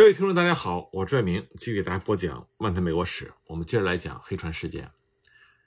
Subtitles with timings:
[0.00, 3.26] 各位听众，大家好，我是爱明，继续给大家播讲《漫谈美国史》。
[3.48, 4.90] 我们接着来讲黑船事件。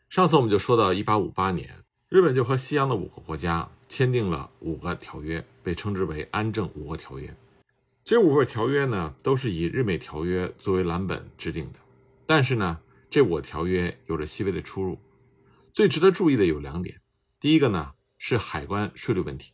[0.10, 7.32] 上次我们就说到，一八五八年，日本就和西洋的五个国家签订了五个条约，被称之为安政五个条约。
[8.04, 11.78] 这五个条约呢，都是以日美条约作为蓝本制定的。
[12.26, 12.80] 但是呢，
[13.12, 14.98] 这五个条约有着细微的出入。
[15.72, 17.00] 最值得注意的有两点：
[17.40, 19.52] 第一个呢是海关税率问题，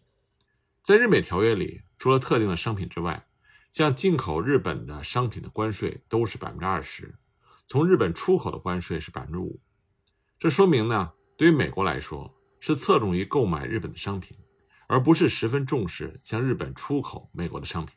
[0.82, 3.26] 在日美条约里，除了特定的商品之外，
[3.72, 7.16] 像进口日本的商品的关税都是百分之二十，
[7.68, 9.62] 从日本出口的关税是百分之五。
[10.40, 14.38] 这说明呢，对于美国来说是侧重于购买日本的商品，
[14.88, 17.96] 而不是十分重视向日本出口美国的商品。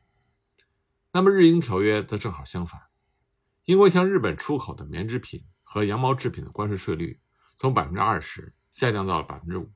[1.12, 2.80] 那么日英条约则正好相反，
[3.64, 7.20] 英国向日本出口的棉织品和羊毛制品的关税税率
[7.56, 9.70] 从百分之二十下降到了百分之五。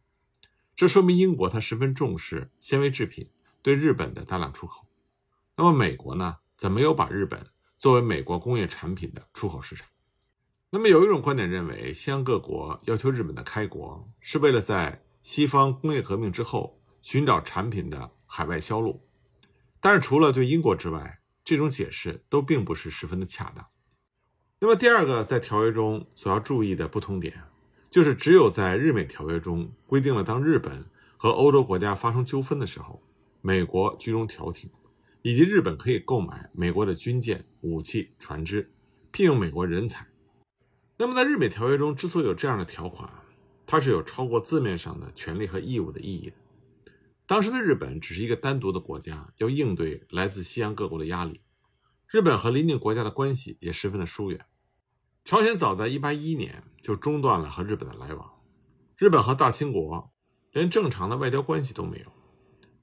[0.75, 3.31] 这说明英国它十分重视纤维制品
[3.63, 4.87] 对日本的大量出口。
[5.57, 7.47] 那么美国呢，则没有把日本
[7.79, 9.89] 作为美国工业产品的出口市场。
[10.69, 19.09] 那么有一种观点认为，西洋各国要求日本的开国，是为了在西方工业革命之后寻找产品的海外销路。
[19.81, 23.67] 但是除了对英国之外，这种解释都并不是十分的恰当。
[24.59, 27.45] 那么第二个在条约中所要注意的不同点，
[27.89, 30.85] 就是只有在日美条约中规定了，当日本
[31.17, 33.03] 和欧洲国家发生纠纷的时候，
[33.41, 34.69] 美国居中调停。
[35.27, 38.73] 以及日本可以购买美国的军舰、武器、船只，
[39.11, 40.07] 聘用美国人才。
[40.97, 43.11] 那么，在日美条约中之所以有这样的条款，
[43.67, 46.37] 它是有超过字面上的权利和义务的意义的。
[47.27, 51.41] 当时的日本只是一个单独的国家，要应对来自西洋各国的压力。
[52.07, 54.47] 日本和邻近国家的关系也十分的疏远。
[55.25, 58.31] 朝鲜早在1811年就中断了和日本的来往，
[58.97, 60.13] 日本和大清国
[60.53, 62.13] 连正常的外交关系都没有。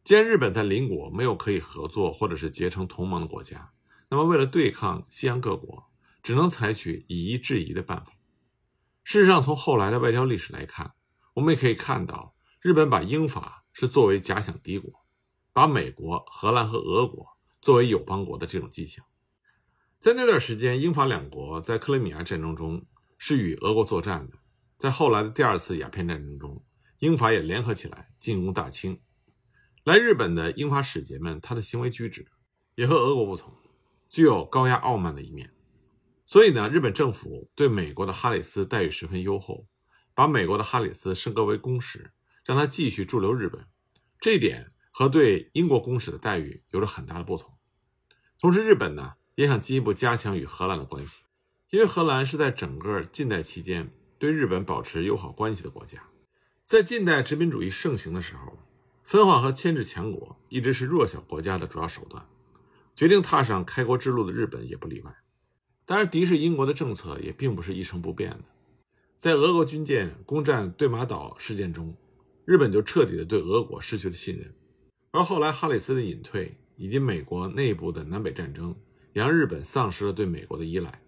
[0.04, 3.72] 既然日本在邻国没有可以合作或者是结成同盟的国家，
[4.10, 5.90] 那么为了对抗西洋各国，
[6.22, 8.12] 只能采取以夷制夷的办法。
[9.06, 10.94] 事实上，从后来的外交历史来看，
[11.36, 15.06] 我们也可以看到，日本把英法是作为假想敌国，
[15.54, 17.26] 把美国、荷兰和俄国
[17.62, 19.06] 作为友邦国的这种迹象。
[20.00, 22.86] 在那段时间，英法两国在克里米亚战争中
[23.18, 24.34] 是与俄国作战的，
[24.78, 26.62] 在后来的第二次鸦片战争中，
[27.00, 29.00] 英法也联合起来进攻大清。
[29.84, 32.26] 来日本的英法使节们，他的行为举止
[32.76, 33.54] 也和俄国不同，
[34.10, 35.52] 具有高压傲慢的一面。
[36.26, 39.68] 所以呢，日本政府对美国的哈里斯待遇十分优厚，
[40.16, 42.14] 把美国的哈里斯升格为公使，
[42.46, 43.68] 让他继续驻留日本。
[44.22, 47.52] 这一点和对英国公使的待遇有着很大的不同。
[48.40, 51.24] 同时，日本呢也想进一步加强与荷兰的关系，
[51.72, 56.02] 因为荷兰是在整个近代期间对日本保持友好关系的国家。
[56.64, 58.58] 在近代殖民主义盛行的时候。
[59.04, 62.26] 分化和牵制强国一直是弱小国家的主要手段，
[62.96, 65.16] 决定踏上开国之路的日本也不例外。
[65.86, 68.46] 当然，敌视英国的政策也并不是一成不变的。
[69.18, 71.96] 在俄国军舰攻占对马岛事件中，
[72.46, 74.54] 日本就彻底的对俄国失去了信任。
[75.12, 78.76] 而后来哈里斯的隐退以及美国内部的南北战争，
[79.14, 81.02] 也让日本丧失了对美国的依赖。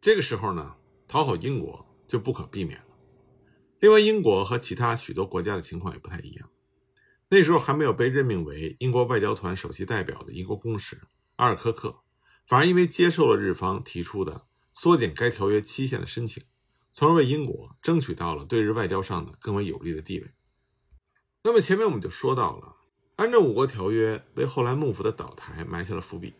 [0.00, 2.86] 这个时候呢，讨好英国就不可避免了。
[3.80, 6.48] 另外，英国和其他许多国家的情况也不太一样。
[7.32, 11.00] 那时候还没有被任命为英国外交团首席代表的英国公使
[11.36, 12.00] 阿尔科克，
[12.44, 16.42] 反而因为接受了日方提出的缩减该条约期限的申请，
[16.92, 20.32] 从而为英国争取到了对日外交上的更为有利的地位。
[21.44, 22.74] 那么前面我们就说到了，
[23.14, 26.34] 安政五国条约为后来幕府的倒台埋下了伏笔。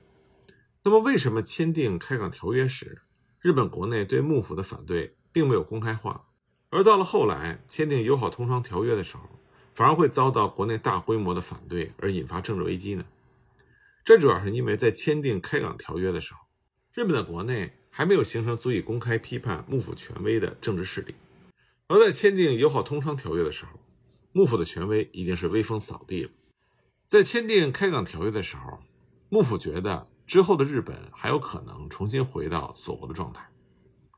[0.83, 3.03] 那么为什么签订开港条约时，
[3.39, 6.27] 日本国内对幕府的反对并没有公开化，
[6.71, 9.40] 而到了后来签订友好通商条约的时候？
[9.80, 13.04] 反而会遭到国内大规模的反对，而引发政治危机呢？
[14.04, 16.41] 这主要是因为在签订开港条约的时候，
[16.92, 21.14] 日本的国内还没有形成足以公开批判幕府权威的政治势力；
[21.86, 23.80] 而在签订友好通商条约的时候，
[24.32, 26.30] 幕府的权威已经是威风扫地了。
[27.06, 28.80] 在签订开港条约的时候，
[29.30, 33.48] 幕府觉得之后的日本还有可能重新回到锁国的状态。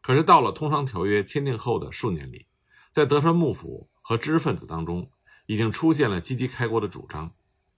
[0.01, 2.47] 可是到了通商条约签订后的数年里，
[2.91, 5.09] 在德川幕府和知识分子当中，
[5.47, 7.35] 已经出现了积极开国的主张，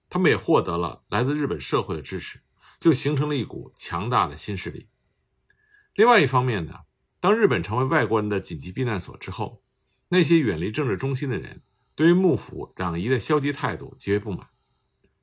[0.09, 2.41] 他们也获得了来自日本社会的支持，
[2.79, 4.87] 就形成了一股强大的新势力。
[5.93, 6.81] 另外一方面呢，
[7.19, 9.63] 当日本成为外国人的紧急避难所之后，
[10.09, 11.61] 那些远离政治中心的人
[11.95, 14.49] 对于幕府攘夷的消极态度极为不满。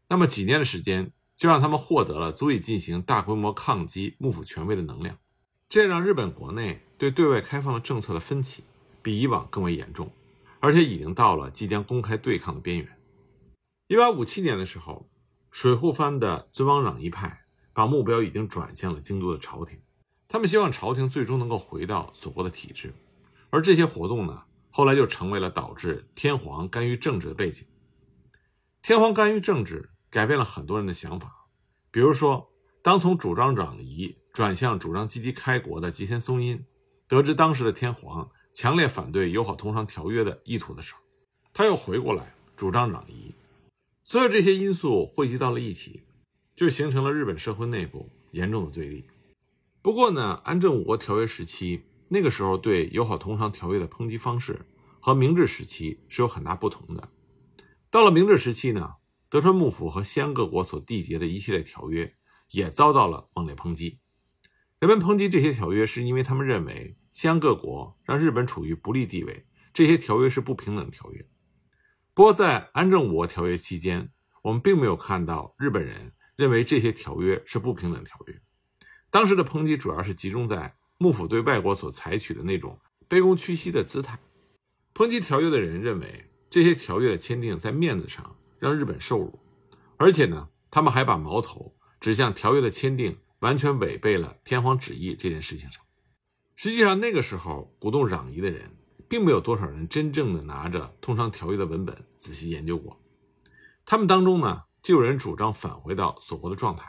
[0.09, 5.19] 那么几年的时间，就让他们获得了足以进行大规模抗击幕府权威的能量，
[5.69, 8.65] 这让日本国内对对外开放的政策的分歧
[9.01, 10.13] 比以往更为严重。
[10.63, 12.89] 而且已经到了即将公开对抗的边缘。
[13.89, 15.11] 一八五七年的时候，
[15.51, 19.81] 水户藩的尊王攘夷派把目标已经转向了京都的朝廷。
[20.29, 22.95] 他们希望朝廷最终能够回到祖国的体制，
[23.51, 27.67] 而这些活动呢，后来就成为了导致天皇干预政治的背景。
[28.81, 31.49] 天皇干预政治，改变了很多人的想法。
[31.91, 36.65] 比如说，当从主张攘夷转向主张积极开国的吉田松阴，
[37.09, 41.01] 得知当时的天皇强烈反对友好通商条约的意图的时候，
[41.53, 43.35] 他又回过来主张攘夷。
[44.05, 46.03] 所有这些因素汇集到了一起，
[46.55, 49.05] 就形成了日本社会内部严重的对立。
[49.81, 54.67] 不过呢，安政五国条约时期，那个时候对友好通商条约的抨击方式
[55.01, 57.09] 和明治时期是有很大不同的。
[57.91, 58.95] 到了明治时期呢，
[59.29, 62.15] 德川幕府和西安各国所缔结的一系列条约
[62.51, 63.99] 也遭到了猛烈抨击。
[64.79, 71.25] 人们抨击这些条约，是因为他们认为西洋各国让日本处于不利地位，这些条约是不平等条约。
[72.15, 74.11] 不过，在安政五国条约期间，
[74.43, 78.41] 我们并没有看到日本人认为这些条约是不平等条约。
[79.11, 82.79] 当时的抨击主要是集中在幕府对外国所采取的那种
[83.09, 84.19] 卑躬屈膝的姿态。
[84.95, 89.39] 抨击条约的人认为，这些条约的签订在面子上让日本受辱，
[89.97, 95.82] 而且呢，他们还把矛头指向条约的签订完全违背了天皇旨意这件事情上。
[96.63, 98.71] 实际上，那个时候鼓动攘夷的人，
[99.09, 103.03] 并没有多少人真正的拿着通商条约的文本仔细研究过。
[103.85, 106.89] 他们当中呢，就有人主张返回到锁国的状态，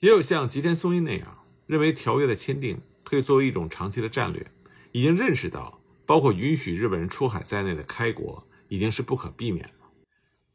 [0.00, 1.36] 也有像吉田松阴那样。
[1.66, 4.50] 认为条约的签订可以作为一种长期的战略，
[4.92, 9.90] 已经认识到包括允许日本人出海在内的开国已经是不可避免了。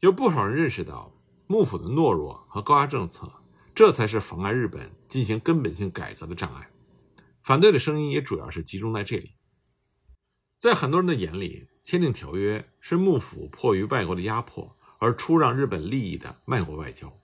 [0.00, 1.14] 有不少人认识到
[1.46, 3.32] 幕府的懦弱和高压政策，
[3.76, 6.68] 这才是妨碍日本进行根本性改革的障碍。
[7.42, 9.34] 反对的声音也主要是集中在这里。
[10.58, 17.16] 在很多人的眼里，签订条约是幕府迫于外国的压迫而出让日本利益的卖国外交。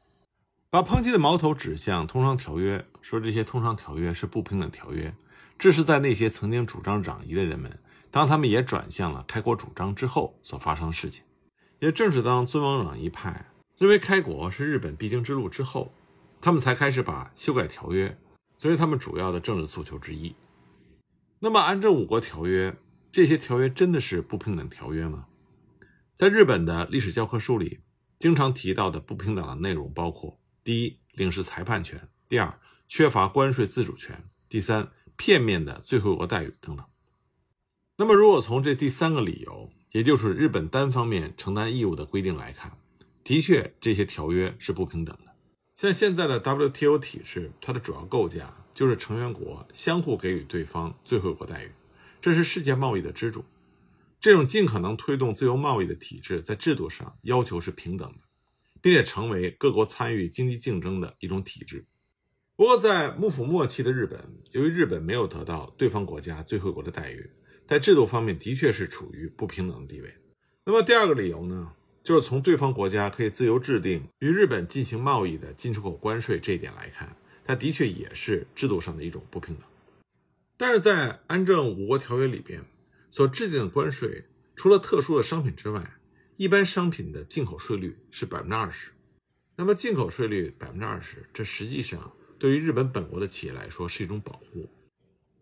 [0.70, 5.14] 把抨击的矛头指向通商条约，说这些通商条约是不平等条约，
[5.58, 7.78] 这是在那些曾经主张攘夷的人们，
[8.10, 11.24] 当他们也转向了开国主张之后所发生的事情。
[11.78, 15.94] 也正是当尊王攘夷派认为开国是日本必经之路之后，
[16.40, 18.18] 他们才开始把修改条约
[18.58, 20.34] 作为他们主要的政治诉求之一。
[21.38, 22.76] 那么，按这五国条约，
[23.12, 25.26] 这些条约真的是不平等条约吗？
[26.14, 27.80] 在日本的历史教科书里，
[28.18, 30.40] 经常提到的不平等的内容包括。
[30.64, 32.58] 第一，领事裁判权；第二，
[32.88, 34.16] 缺乏关税自主权；
[34.48, 36.84] 第三，片面的最惠国待遇等等。
[37.98, 42.76] 那么，如果从这第三个理由，也就是日本单方面承担义务的规定来看，
[43.22, 45.35] 的确这些条约是不平等的。
[45.76, 51.70] 像现在的 WTO 体制，它的主要构架就是成员国相互给予对方最惠国待遇，
[52.20, 53.44] 这是世界贸易的支柱。
[54.18, 58.24] 这种尽可能推动自由贸易的体制，在制度上要求是平等的。
[58.82, 61.86] 并且成为各国参与经济竞争的一种体制。
[62.54, 67.28] 不过，在幕府末期的日本，由于日本没有得到对方国家最惠国的待遇，
[67.66, 70.14] 在制度方面的确是处于不平等的地位。
[70.64, 71.72] 那么，第二个理由呢，
[72.06, 79.64] 就是从对方国家可以自由制定与日本进行贸易的进出口关税这一点来看，它的确也是制度上的一种不平等。
[80.56, 82.64] 但是在安政五国条约里边
[83.10, 84.24] 所制定的关税，
[84.54, 85.96] 除了特殊的商品之外，
[86.36, 88.92] 一般商品的进口税率是百分之二十，
[89.56, 94.70] 那么进口税率百分之二十，这实际上对于日本本国的企业来说是一种保护。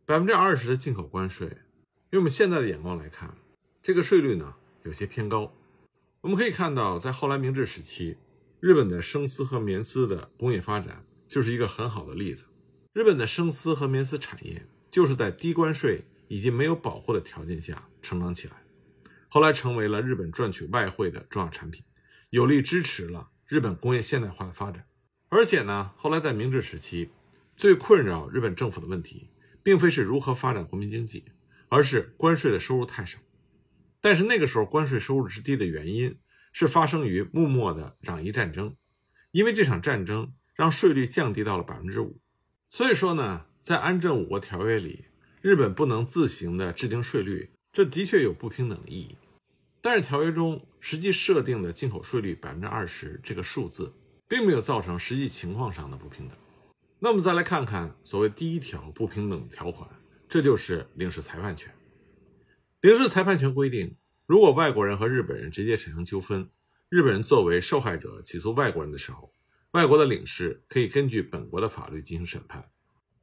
[0.06, 1.46] 百分之二十的进口关税，
[2.12, 3.36] 用我们现在的眼光来看，
[3.82, 4.54] 这个税率呢
[4.84, 5.54] 有些偏高。
[6.24, 8.16] 我们可以看到，在后来明治时期，
[8.58, 12.46] 日本的生丝和棉丝的工业发展就是一个很好的例子。
[12.94, 18.54] 日本的生丝和棉丝产业就是在低关税以及没有保护的条件下成长起来。
[19.28, 21.84] 后来成为了日本赚取外汇的重要产品，
[22.30, 24.86] 有力支持了日本工业现代化的发展。
[25.28, 27.10] 而且呢，后来在明治时期，
[27.54, 29.28] 最困扰日本政府的问题，
[29.62, 31.26] 并非是如何发展国民经济，
[31.68, 33.18] 而是关税的收入太少。
[34.04, 36.18] 但是那个时候关税收入之低的原因，
[36.52, 38.76] 是发生于幕末的攘夷战争，
[39.30, 42.20] 因为这场战争让税率降低到了百分之五。
[42.68, 45.06] 所以说呢，在安政五国条约里，
[45.40, 49.16] 日本不能自行的制定税率，这的确有不平等的意义。
[49.80, 53.90] 但是条约中实际设定的进口税率百分之二十这个数字，
[54.28, 56.36] 并没有造成实际情况上的不平等。
[56.98, 59.88] 那我们再来看看所谓第一条不平等条款，
[60.28, 61.72] 这就是领事裁判权。
[62.84, 66.50] 领事裁判权规定，如果外国人和日本人直接产生纠纷，
[66.90, 69.32] 日本人作为受害者起诉外国人的时候，
[69.70, 72.70] 外国的领事可以根据本国的法律进行审判。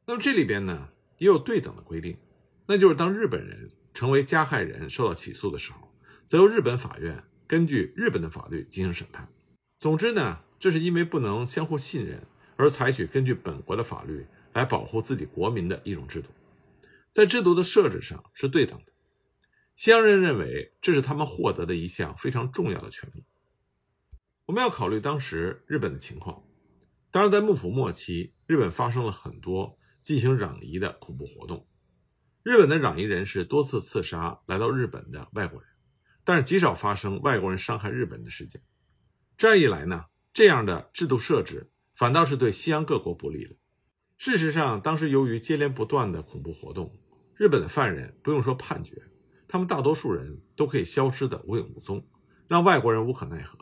[0.08, 0.89] 那么这里边呢
[1.20, 2.18] 也有对等的规定，
[2.65, 5.94] 那就是当日本人成为加害人受到起诉的时候。
[6.25, 9.32] 则由日本法院根据日本的法律进行审判。
[9.77, 12.24] 总之呢，这是因为不能相互信任
[12.56, 16.30] 而采取根据本国的法律来保护自己国民的一种制度，
[17.12, 18.90] 在制度的设置上是对等的。
[19.81, 23.25] 西洋人认为这是他们获得的一项非常重要的权利。
[24.45, 26.43] 我们要考虑当时日本的情况。
[27.09, 31.67] 当然，在幕府末期，日本发生了很多进行攘夷的恐怖活动。
[32.43, 35.67] 日本的攘夷人士多次刺杀来到日本的外国人，
[36.23, 38.61] 但是极少发生外国人伤害日本的事件。
[39.35, 43.57] 这样一来呢，这样的制度设置反倒是对西洋各国不利了。
[44.19, 47.00] 事实上，当时由于接连不断的恐怖活动，
[47.35, 49.07] 日本的犯人不用说判决，
[49.51, 52.08] 他们大多数人都可以消失的无影无踪，
[52.48, 53.60] 让外国人无可奈何。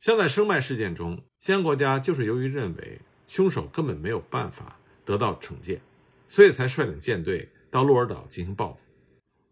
[0.00, 5.80] 像在生麦事件中，西安国家就是由于认为凶手根本没有办法得到惩戒，
[6.26, 8.80] 所以才率领舰队到鹿儿岛进行报复。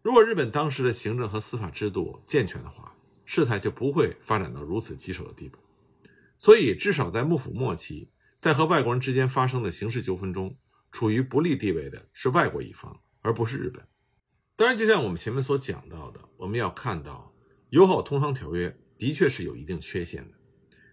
[0.01, 2.93] 如果日本当时的行政和司法制度健全的话，
[3.23, 5.57] 事态就不会发展到如此棘手的地步。
[6.37, 10.57] 所以，至少在幕府末期，在和外国人之间发生的刑事纠纷中，
[10.91, 13.87] 处于不利地位的是外国一方，而不是日本。
[14.57, 17.33] 当然，就像我们前面所讲到的，我们要看到
[17.69, 18.77] 友好通商条约。
[18.97, 20.37] 的确是有一定缺陷的，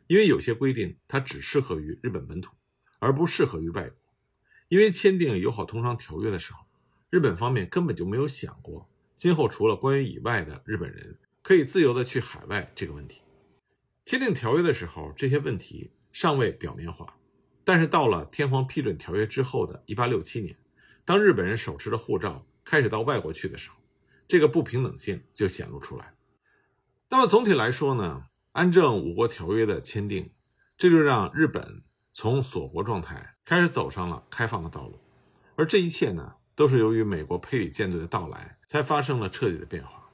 [0.09, 2.53] 因为有些规定它只适合于日本本土，
[2.99, 3.97] 而不适合于外国。
[4.69, 6.67] 因为签订友好通商条约的时候，
[7.11, 13.23] 日本方面根本就没有想过今后除了关于以外的日本人可以自由的去海外这个问题。
[14.03, 17.17] 签订条约的时候，这些问题尚未表面化，
[17.63, 20.57] 但是到了天皇批准条约之后的1867年，
[21.05, 23.77] 当日本人手持的护照开始到外国去的时候，
[24.29, 26.15] 这个不平等性就显露出来。
[27.11, 30.33] 那么总体来说呢，安政五国条约的签订，
[30.77, 34.99] 这就让日本从锁国状态开始走上了开放的道路。
[35.57, 40.09] 而这一切呢，都是由于美国佩里舰队的到来才发生了彻底的变化。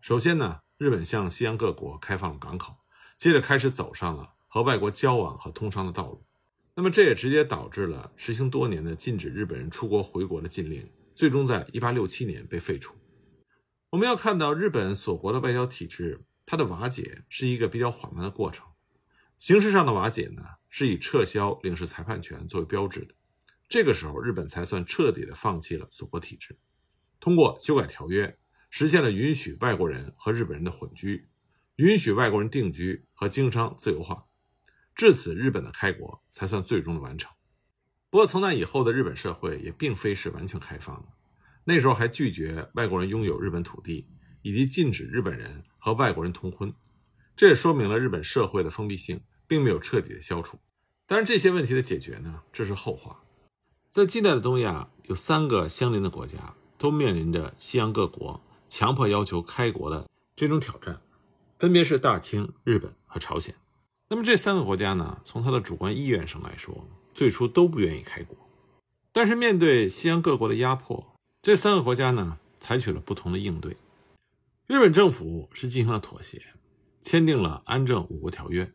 [0.00, 2.76] 首先呢，日本向西洋各国开放了港口，
[3.16, 6.22] 接着开始走上了和外国交往和通商的道路。
[6.76, 12.94] 那么这也直接导致了实行多年的禁止日本人出国回国的禁令，最终在1867年被废除。
[13.90, 16.24] 我们要看到日本锁国的外交体制。
[16.48, 18.64] 它的瓦解是一个比较缓慢的过程，
[19.36, 23.16] 形式上的瓦解呢，是以撤销领事裁判权作为标志的。
[23.68, 26.56] 这个时候，日本才算彻底的放弃了锁国体制，
[27.18, 28.38] 通过修改条约，
[28.70, 31.28] 实现了允许外国人和日本人的混居，
[31.74, 34.26] 允许外国人定居和经商自由化。
[34.94, 37.35] 至此，日本的开国才算最终的完成。
[38.10, 41.08] 不过，从那以后的日本社会也并非是完全开放的，
[41.64, 44.08] 那时候还拒绝外国人拥有日本土地。
[44.42, 46.72] 以及禁止日本人和外国人通婚，
[47.34, 50.56] 这也说明了日本社会的封闭性并没有彻底的消除。
[51.04, 53.24] 当然，这些问题的解决呢，这是后话。
[53.90, 61.00] 在近代的东亚，有三个相邻的国家都面临着西洋各国强迫要求开国的这种挑战，
[61.58, 63.52] 分别是大清、日本和朝鲜。
[64.08, 68.36] 那么这三个国家呢，从他的主观意愿上来说，最初都不愿意开国。
[69.10, 73.78] 但是面对西洋各国的压迫，这三个国家呢，采取了不同的应对。
[74.66, 76.42] 日本政府是进行了妥协，
[77.00, 78.70] 签订了安政五国条约。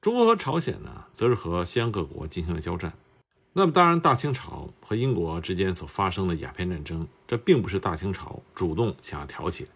[0.00, 2.94] 中国和朝鲜呢，则是和西洋各国进行了交战。
[3.52, 9.70] 那么，当然，大清朝和英国之间所发生的鸦片战争，这并不是大清朝主动想要挑起的。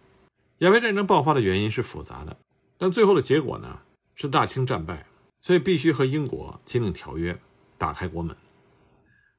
[0.57, 2.35] 鸦片战争爆发的原因是复杂的，
[2.77, 3.79] 但最后的结果呢，
[4.13, 5.05] 是大清战败，
[5.39, 7.39] 所以必须和英国签订条约，
[7.79, 8.37] 打开国门。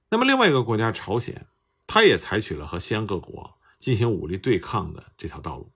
[0.08, 1.46] 那么，另外一个国家朝鲜，
[1.86, 5.70] 它也采取了和西安各国进行武力对抗的这条道路。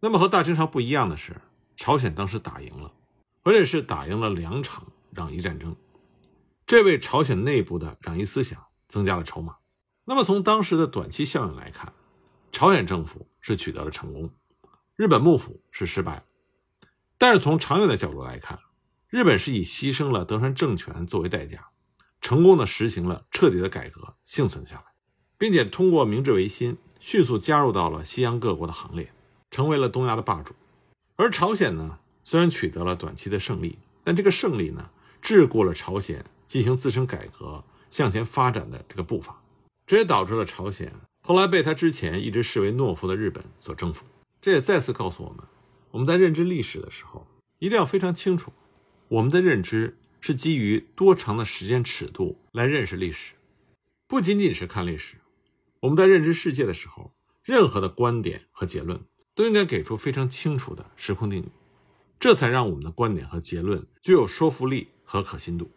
[0.00, 1.36] 那么和大清朝不一样的是，
[1.76, 2.92] 朝鲜当时打赢了，
[3.42, 5.76] 而且是打赢了两场攘夷战争，
[6.64, 9.56] 这为朝鲜内部的攘夷思想增加了筹码。
[10.04, 11.92] 那么从当时的短期效应来看，
[12.52, 14.30] 朝鲜政府是取得了成功，
[14.96, 16.24] 日本幕府是失败。
[17.18, 18.60] 但是从长远的角度来看，
[19.08, 21.70] 日本是以牺牲了德川政权作为代价，
[22.20, 24.84] 成功的实行了彻底的改革，幸存下来，
[25.36, 29.12] 并且通过明治维新，迅速加入到了西洋各国的行列。
[29.50, 30.54] 成为了东亚的霸主，
[31.16, 34.90] 而朝鲜呢，虽然取得了短期的胜利，但这个胜利呢，
[35.22, 39.40] 桎梏了朝鲜进行自身改革、向前发展的这个步伐，
[39.86, 44.04] 这也导致了朝鲜后来被他之前一直视为懦夫的日本所征服。
[44.42, 45.38] 这也再次告诉我们，
[45.92, 47.26] 我们在认知历史的时候，
[47.58, 48.52] 一定要非常清楚，
[49.08, 53.34] 我们的认知是基于多长的时间尺度来认识历史，
[54.06, 55.16] 不仅仅是看历史，
[55.80, 59.00] 我们在认知世界的时候，任何的观点和结论。
[59.34, 61.48] 都应该给出非常清楚的时空定语，
[62.18, 65.70] 这才让我们的观点和结论具有说服力和可信度。